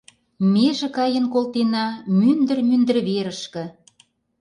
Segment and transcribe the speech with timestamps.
[0.53, 1.85] Меже каен колтена
[2.17, 3.63] Мӱндыр-мӱндыр верышке.